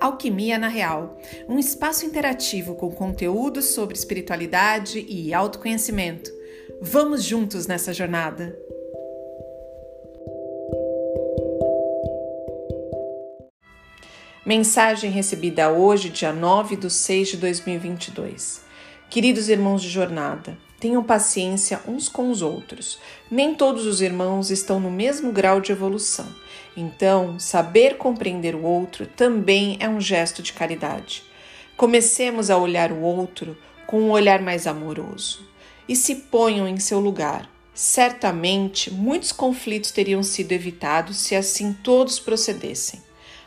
[0.00, 6.30] Alquimia na Real, um espaço interativo com conteúdos sobre espiritualidade e autoconhecimento.
[6.80, 8.56] Vamos juntos nessa jornada!
[14.46, 18.62] Mensagem recebida hoje, dia 9 de 6 de 2022.
[19.10, 22.98] Queridos irmãos de jornada, tenham paciência uns com os outros.
[23.30, 26.26] Nem todos os irmãos estão no mesmo grau de evolução.
[26.76, 31.22] Então, saber compreender o outro também é um gesto de caridade.
[31.76, 33.56] Comecemos a olhar o outro
[33.86, 35.48] com um olhar mais amoroso
[35.88, 37.50] e se ponham em seu lugar.
[37.74, 43.00] Certamente, muitos conflitos teriam sido evitados se assim todos procedessem.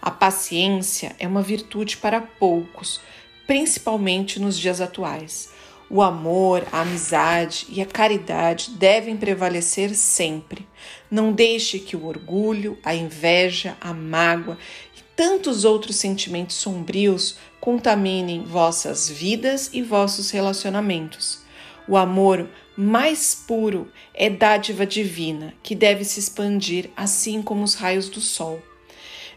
[0.00, 3.00] A paciência é uma virtude para poucos,
[3.46, 5.50] principalmente nos dias atuais.
[5.90, 10.68] O amor, a amizade e a caridade devem prevalecer sempre.
[11.10, 14.58] Não deixe que o orgulho, a inveja, a mágoa
[14.94, 21.40] e tantos outros sentimentos sombrios contaminem vossas vidas e vossos relacionamentos.
[21.88, 28.10] O amor mais puro é dádiva divina, que deve se expandir assim como os raios
[28.10, 28.62] do sol.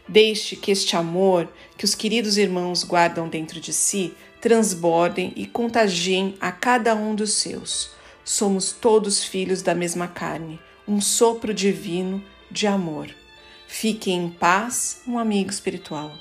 [0.06, 6.34] Deixe que este amor que os queridos irmãos guardam dentro de si transbordem e contagiem
[6.40, 7.92] a cada um dos seus.
[8.24, 13.08] Somos todos filhos da mesma carne, um sopro divino de amor.
[13.68, 16.12] Fique em paz, um amigo espiritual.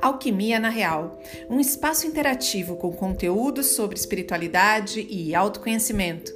[0.00, 6.30] Alquimia na Real, um espaço interativo com conteúdos sobre espiritualidade e autoconhecimento.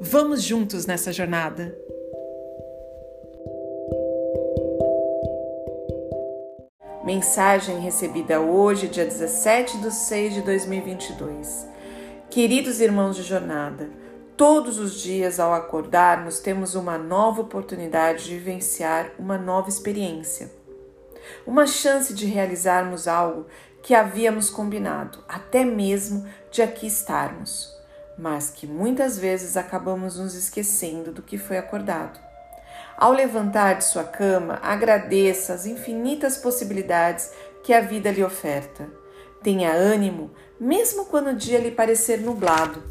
[0.00, 1.74] Vamos juntos nessa jornada!
[7.06, 11.68] Mensagem recebida hoje, dia 17 de 6 de 2022.
[12.28, 13.88] Queridos irmãos de jornada,
[14.36, 20.50] todos os dias ao acordarmos temos uma nova oportunidade de vivenciar uma nova experiência.
[21.46, 23.46] Uma chance de realizarmos algo
[23.84, 27.72] que havíamos combinado, até mesmo de aqui estarmos,
[28.18, 32.25] mas que muitas vezes acabamos nos esquecendo do que foi acordado.
[32.98, 37.30] Ao levantar de sua cama, agradeça as infinitas possibilidades
[37.62, 38.88] que a vida lhe oferta.
[39.42, 42.82] Tenha ânimo, mesmo quando o dia lhe parecer nublado.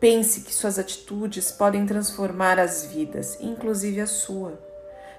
[0.00, 4.58] Pense que suas atitudes podem transformar as vidas, inclusive a sua.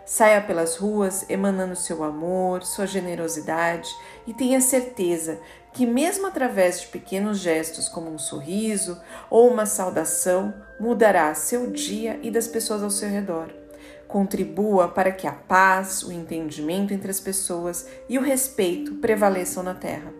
[0.03, 3.87] Saia pelas ruas emanando seu amor, sua generosidade
[4.25, 5.37] e tenha certeza
[5.73, 12.19] que, mesmo através de pequenos gestos como um sorriso ou uma saudação, mudará seu dia
[12.23, 13.66] e das pessoas ao seu redor.
[14.07, 19.73] Contribua para que a paz, o entendimento entre as pessoas e o respeito prevaleçam na
[19.73, 20.13] Terra.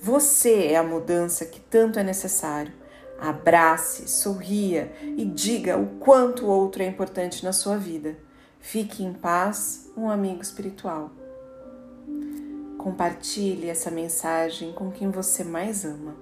[0.00, 2.72] Você é a mudança que tanto é necessário.
[3.18, 8.16] Abrace, sorria e diga o quanto o outro é importante na sua vida.
[8.58, 11.10] Fique em paz, um amigo espiritual.
[12.76, 16.21] Compartilhe essa mensagem com quem você mais ama.